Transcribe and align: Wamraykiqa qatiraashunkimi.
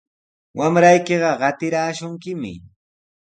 Wamraykiqa 0.57 1.31
qatiraashunkimi. 1.41 2.53